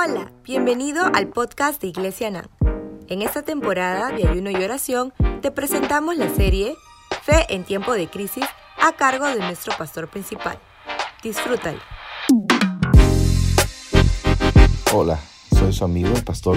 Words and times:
Hola, 0.00 0.30
bienvenido 0.44 1.06
al 1.12 1.26
podcast 1.26 1.82
de 1.82 1.88
Iglesia 1.88 2.30
NAM. 2.30 2.46
En 3.08 3.20
esta 3.20 3.42
temporada 3.42 4.12
de 4.12 4.28
ayuno 4.28 4.48
y 4.48 4.54
oración 4.54 5.12
te 5.42 5.50
presentamos 5.50 6.16
la 6.16 6.32
serie 6.32 6.76
Fe 7.24 7.46
en 7.48 7.64
tiempo 7.64 7.94
de 7.94 8.06
crisis 8.06 8.44
a 8.80 8.92
cargo 8.92 9.26
de 9.26 9.40
nuestro 9.40 9.76
pastor 9.76 10.08
principal. 10.08 10.56
Disfrútalo. 11.24 11.80
Hola, 14.92 15.18
soy 15.50 15.72
su 15.72 15.84
amigo 15.84 16.14
el 16.14 16.22
pastor 16.22 16.56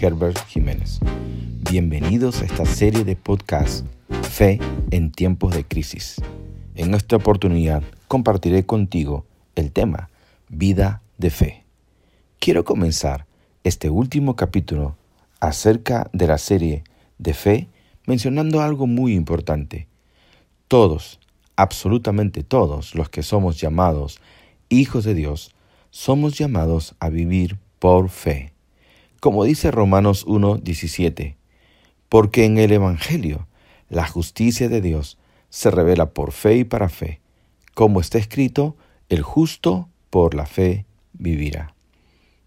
Herbert 0.00 0.44
Jiménez. 0.48 0.98
Bienvenidos 1.70 2.42
a 2.42 2.46
esta 2.46 2.66
serie 2.66 3.04
de 3.04 3.14
podcast 3.14 3.86
Fe 4.22 4.58
en 4.90 5.12
tiempos 5.12 5.54
de 5.54 5.64
crisis. 5.64 6.20
En 6.74 6.92
esta 6.94 7.14
oportunidad 7.14 7.84
compartiré 8.08 8.66
contigo 8.66 9.26
el 9.54 9.70
tema 9.70 10.10
Vida 10.48 11.02
de 11.18 11.30
Fe. 11.30 11.69
Quiero 12.42 12.64
comenzar 12.64 13.26
este 13.64 13.90
último 13.90 14.34
capítulo 14.34 14.96
acerca 15.40 16.08
de 16.14 16.26
la 16.26 16.38
serie 16.38 16.84
de 17.18 17.34
fe 17.34 17.68
mencionando 18.06 18.62
algo 18.62 18.86
muy 18.86 19.12
importante. 19.12 19.88
Todos, 20.66 21.20
absolutamente 21.56 22.42
todos 22.42 22.94
los 22.94 23.10
que 23.10 23.22
somos 23.22 23.60
llamados 23.60 24.22
hijos 24.70 25.04
de 25.04 25.12
Dios, 25.12 25.54
somos 25.90 26.38
llamados 26.38 26.94
a 26.98 27.10
vivir 27.10 27.58
por 27.78 28.08
fe. 28.08 28.54
Como 29.20 29.44
dice 29.44 29.70
Romanos 29.70 30.24
1:17, 30.26 31.36
porque 32.08 32.46
en 32.46 32.56
el 32.56 32.72
Evangelio 32.72 33.48
la 33.90 34.06
justicia 34.08 34.70
de 34.70 34.80
Dios 34.80 35.18
se 35.50 35.70
revela 35.70 36.14
por 36.14 36.32
fe 36.32 36.56
y 36.56 36.64
para 36.64 36.88
fe, 36.88 37.20
como 37.74 38.00
está 38.00 38.16
escrito, 38.16 38.76
el 39.10 39.20
justo 39.20 39.90
por 40.08 40.32
la 40.34 40.46
fe 40.46 40.86
vivirá. 41.12 41.74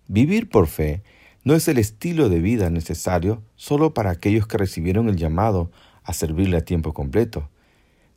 Vivir 0.07 0.49
por 0.49 0.67
fe 0.67 1.02
no 1.43 1.55
es 1.55 1.67
el 1.67 1.78
estilo 1.78 2.30
de 2.30 2.39
vida 2.39 2.69
necesario 2.69 3.41
solo 3.55 3.94
para 3.94 4.11
aquellos 4.11 4.47
que 4.47 4.58
recibieron 4.58 5.09
el 5.09 5.17
llamado 5.17 5.72
a 6.03 6.14
servirle 6.14 6.58
a 6.58 6.66
tiempo 6.66 6.94
completo. 6.94 7.50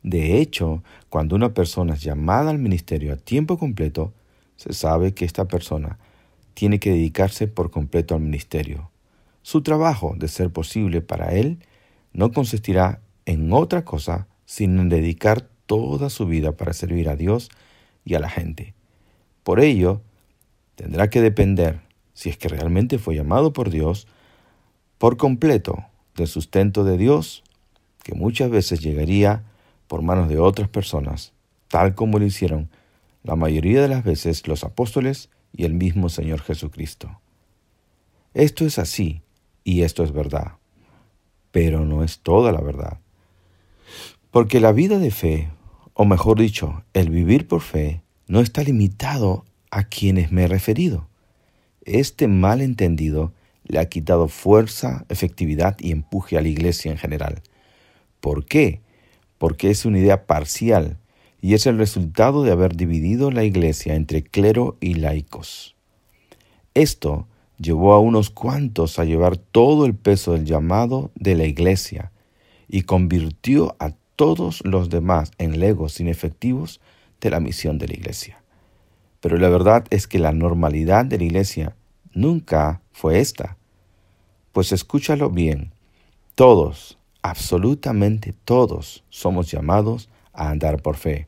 De 0.02 0.38
hecho, 0.38 0.82
cuando 1.08 1.34
una 1.34 1.54
persona 1.54 1.94
es 1.94 2.02
llamada 2.02 2.50
al 2.50 2.58
ministerio 2.58 3.12
a 3.12 3.16
tiempo 3.16 3.58
completo, 3.58 4.12
se 4.56 4.72
sabe 4.72 5.14
que 5.14 5.24
esta 5.24 5.46
persona 5.46 5.98
tiene 6.54 6.78
que 6.78 6.90
dedicarse 6.90 7.48
por 7.48 7.70
completo 7.70 8.14
al 8.14 8.20
ministerio. 8.20 8.90
Su 9.42 9.62
trabajo, 9.62 10.14
de 10.16 10.28
ser 10.28 10.50
posible 10.50 11.00
para 11.00 11.34
él, 11.34 11.58
no 12.12 12.32
consistirá 12.32 13.00
en 13.26 13.52
otra 13.52 13.84
cosa 13.84 14.28
sino 14.46 14.80
en 14.80 14.88
dedicar 14.88 15.48
toda 15.66 16.08
su 16.08 16.26
vida 16.26 16.52
para 16.52 16.72
servir 16.72 17.08
a 17.08 17.16
Dios 17.16 17.50
y 18.04 18.14
a 18.14 18.20
la 18.20 18.30
gente. 18.30 18.74
Por 19.42 19.60
ello, 19.60 20.00
tendrá 20.76 21.10
que 21.10 21.20
depender, 21.20 21.80
si 22.14 22.30
es 22.30 22.38
que 22.38 22.48
realmente 22.48 22.98
fue 22.98 23.16
llamado 23.16 23.52
por 23.52 23.70
Dios, 23.70 24.06
por 24.98 25.16
completo 25.16 25.84
del 26.14 26.28
sustento 26.28 26.84
de 26.84 26.96
Dios, 26.96 27.42
que 28.02 28.14
muchas 28.14 28.50
veces 28.50 28.80
llegaría 28.80 29.44
por 29.88 30.02
manos 30.02 30.28
de 30.28 30.38
otras 30.38 30.68
personas, 30.68 31.32
tal 31.68 31.94
como 31.94 32.18
lo 32.18 32.24
hicieron 32.24 32.70
la 33.22 33.34
mayoría 33.34 33.82
de 33.82 33.88
las 33.88 34.04
veces 34.04 34.46
los 34.46 34.62
apóstoles 34.62 35.30
y 35.52 35.64
el 35.64 35.74
mismo 35.74 36.08
Señor 36.08 36.40
Jesucristo. 36.42 37.20
Esto 38.34 38.64
es 38.64 38.78
así 38.78 39.22
y 39.64 39.82
esto 39.82 40.04
es 40.04 40.12
verdad, 40.12 40.52
pero 41.50 41.84
no 41.84 42.04
es 42.04 42.20
toda 42.20 42.52
la 42.52 42.60
verdad. 42.60 43.00
Porque 44.30 44.60
la 44.60 44.72
vida 44.72 44.98
de 44.98 45.10
fe, 45.10 45.50
o 45.94 46.04
mejor 46.04 46.38
dicho, 46.38 46.84
el 46.92 47.10
vivir 47.10 47.48
por 47.48 47.62
fe, 47.62 48.02
no 48.28 48.40
está 48.40 48.62
limitado 48.62 49.44
a 49.76 49.84
quienes 49.84 50.32
me 50.32 50.44
he 50.44 50.48
referido. 50.48 51.06
Este 51.84 52.28
malentendido 52.28 53.34
le 53.64 53.78
ha 53.78 53.90
quitado 53.90 54.26
fuerza, 54.26 55.04
efectividad 55.10 55.76
y 55.78 55.92
empuje 55.92 56.38
a 56.38 56.40
la 56.40 56.48
iglesia 56.48 56.90
en 56.90 56.96
general. 56.96 57.42
¿Por 58.22 58.46
qué? 58.46 58.80
Porque 59.36 59.68
es 59.68 59.84
una 59.84 59.98
idea 59.98 60.24
parcial 60.24 60.96
y 61.42 61.52
es 61.52 61.66
el 61.66 61.76
resultado 61.76 62.42
de 62.42 62.52
haber 62.52 62.74
dividido 62.74 63.30
la 63.30 63.44
iglesia 63.44 63.96
entre 63.96 64.22
clero 64.22 64.78
y 64.80 64.94
laicos. 64.94 65.76
Esto 66.72 67.28
llevó 67.58 67.92
a 67.92 68.00
unos 68.00 68.30
cuantos 68.30 68.98
a 68.98 69.04
llevar 69.04 69.36
todo 69.36 69.84
el 69.84 69.94
peso 69.94 70.32
del 70.32 70.46
llamado 70.46 71.10
de 71.16 71.34
la 71.34 71.44
iglesia 71.44 72.12
y 72.66 72.82
convirtió 72.82 73.76
a 73.78 73.90
todos 74.16 74.62
los 74.64 74.88
demás 74.88 75.32
en 75.36 75.60
legos 75.60 76.00
inefectivos 76.00 76.80
de 77.20 77.28
la 77.28 77.40
misión 77.40 77.76
de 77.76 77.88
la 77.88 77.94
iglesia. 77.94 78.40
Pero 79.26 79.38
la 79.38 79.48
verdad 79.48 79.84
es 79.90 80.06
que 80.06 80.20
la 80.20 80.30
normalidad 80.30 81.04
de 81.04 81.18
la 81.18 81.24
iglesia 81.24 81.74
nunca 82.12 82.80
fue 82.92 83.18
esta. 83.18 83.56
Pues 84.52 84.70
escúchalo 84.70 85.30
bien, 85.30 85.72
todos, 86.36 86.96
absolutamente 87.22 88.34
todos, 88.44 89.02
somos 89.08 89.50
llamados 89.50 90.10
a 90.32 90.50
andar 90.50 90.80
por 90.80 90.94
fe. 90.94 91.26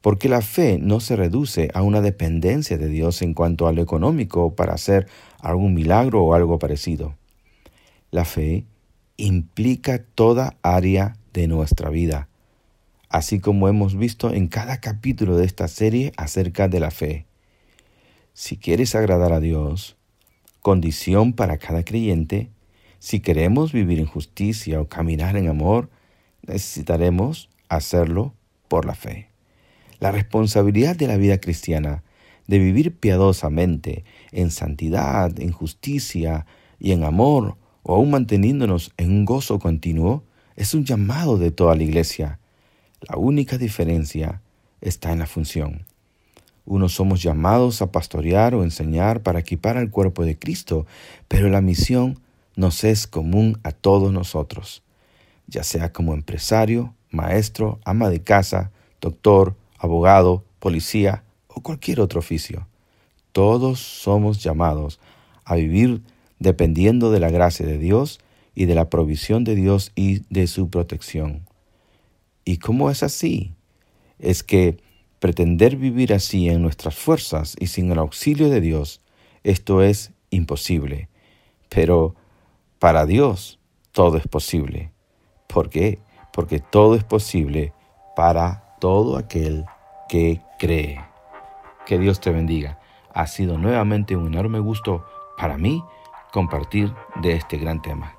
Porque 0.00 0.28
la 0.28 0.40
fe 0.40 0.80
no 0.80 0.98
se 0.98 1.14
reduce 1.14 1.70
a 1.72 1.82
una 1.82 2.00
dependencia 2.00 2.78
de 2.78 2.88
Dios 2.88 3.22
en 3.22 3.32
cuanto 3.32 3.68
a 3.68 3.72
lo 3.72 3.80
económico 3.80 4.56
para 4.56 4.74
hacer 4.74 5.06
algún 5.38 5.74
milagro 5.74 6.24
o 6.24 6.34
algo 6.34 6.58
parecido. 6.58 7.14
La 8.10 8.24
fe 8.24 8.64
implica 9.16 10.02
toda 10.02 10.56
área 10.62 11.16
de 11.32 11.46
nuestra 11.46 11.90
vida, 11.90 12.27
así 13.08 13.40
como 13.40 13.68
hemos 13.68 13.96
visto 13.96 14.32
en 14.32 14.48
cada 14.48 14.80
capítulo 14.80 15.36
de 15.36 15.46
esta 15.46 15.68
serie 15.68 16.12
acerca 16.16 16.68
de 16.68 16.80
la 16.80 16.90
fe. 16.90 17.26
Si 18.34 18.56
quieres 18.56 18.94
agradar 18.94 19.32
a 19.32 19.40
Dios, 19.40 19.96
condición 20.60 21.32
para 21.32 21.58
cada 21.58 21.84
creyente, 21.84 22.50
si 22.98 23.20
queremos 23.20 23.72
vivir 23.72 23.98
en 23.98 24.06
justicia 24.06 24.80
o 24.80 24.88
caminar 24.88 25.36
en 25.36 25.48
amor, 25.48 25.88
necesitaremos 26.46 27.48
hacerlo 27.68 28.34
por 28.68 28.84
la 28.84 28.94
fe. 28.94 29.28
La 30.00 30.12
responsabilidad 30.12 30.96
de 30.96 31.06
la 31.06 31.16
vida 31.16 31.38
cristiana, 31.40 32.02
de 32.46 32.58
vivir 32.58 32.96
piadosamente, 32.96 34.04
en 34.32 34.50
santidad, 34.50 35.38
en 35.40 35.52
justicia 35.52 36.46
y 36.78 36.92
en 36.92 37.04
amor, 37.04 37.56
o 37.82 37.94
aún 37.94 38.10
manteniéndonos 38.10 38.92
en 38.96 39.10
un 39.10 39.24
gozo 39.24 39.58
continuo, 39.58 40.24
es 40.56 40.74
un 40.74 40.84
llamado 40.84 41.38
de 41.38 41.50
toda 41.50 41.74
la 41.74 41.82
iglesia 41.82 42.37
la 43.00 43.16
única 43.16 43.58
diferencia 43.58 44.42
está 44.80 45.12
en 45.12 45.20
la 45.20 45.26
función. 45.26 45.86
Unos 46.66 46.92
somos 46.94 47.22
llamados 47.22 47.80
a 47.80 47.92
pastorear 47.92 48.54
o 48.54 48.62
enseñar 48.62 49.22
para 49.22 49.38
equipar 49.38 49.76
al 49.76 49.90
cuerpo 49.90 50.24
de 50.24 50.38
Cristo, 50.38 50.86
pero 51.28 51.48
la 51.48 51.60
misión 51.60 52.20
nos 52.56 52.84
es 52.84 53.06
común 53.06 53.58
a 53.62 53.72
todos 53.72 54.12
nosotros, 54.12 54.82
ya 55.46 55.62
sea 55.62 55.92
como 55.92 56.12
empresario, 56.12 56.94
maestro, 57.10 57.78
ama 57.84 58.10
de 58.10 58.22
casa, 58.22 58.70
doctor, 59.00 59.54
abogado, 59.78 60.44
policía 60.58 61.22
o 61.46 61.62
cualquier 61.62 62.00
otro 62.00 62.18
oficio. 62.18 62.66
Todos 63.32 63.78
somos 63.78 64.42
llamados 64.42 64.98
a 65.44 65.54
vivir 65.54 66.02
dependiendo 66.38 67.10
de 67.10 67.20
la 67.20 67.30
gracia 67.30 67.64
de 67.64 67.78
Dios 67.78 68.20
y 68.54 68.66
de 68.66 68.74
la 68.74 68.90
provisión 68.90 69.44
de 69.44 69.54
Dios 69.54 69.92
y 69.94 70.22
de 70.30 70.48
su 70.48 70.68
protección. 70.68 71.47
¿Y 72.48 72.56
cómo 72.56 72.88
es 72.88 73.02
así? 73.02 73.52
Es 74.18 74.42
que 74.42 74.78
pretender 75.18 75.76
vivir 75.76 76.14
así 76.14 76.48
en 76.48 76.62
nuestras 76.62 76.94
fuerzas 76.96 77.54
y 77.60 77.66
sin 77.66 77.92
el 77.92 77.98
auxilio 77.98 78.48
de 78.48 78.62
Dios, 78.62 79.02
esto 79.44 79.82
es 79.82 80.14
imposible. 80.30 81.10
Pero 81.68 82.14
para 82.78 83.04
Dios 83.04 83.60
todo 83.92 84.16
es 84.16 84.26
posible. 84.26 84.92
¿Por 85.46 85.68
qué? 85.68 85.98
Porque 86.32 86.58
todo 86.58 86.94
es 86.94 87.04
posible 87.04 87.74
para 88.16 88.76
todo 88.80 89.18
aquel 89.18 89.66
que 90.08 90.40
cree. 90.58 91.04
Que 91.84 91.98
Dios 91.98 92.18
te 92.18 92.30
bendiga. 92.30 92.80
Ha 93.12 93.26
sido 93.26 93.58
nuevamente 93.58 94.16
un 94.16 94.28
enorme 94.28 94.58
gusto 94.58 95.04
para 95.36 95.58
mí 95.58 95.84
compartir 96.32 96.94
de 97.20 97.34
este 97.34 97.58
gran 97.58 97.82
tema. 97.82 98.17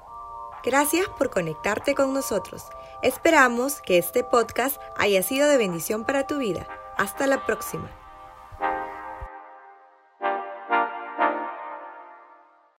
Gracias 0.64 1.08
por 1.08 1.30
conectarte 1.30 1.96
con 1.96 2.14
nosotros. 2.14 2.66
Esperamos 3.02 3.82
que 3.82 3.98
este 3.98 4.24
podcast 4.24 4.82
haya 4.98 5.24
sido 5.24 5.48
de 5.48 5.58
bendición 5.58 6.04
para 6.04 6.28
tu 6.28 6.38
vida. 6.38 6.68
Hasta 6.98 7.28
la 7.28 7.46
próxima. 7.46 7.99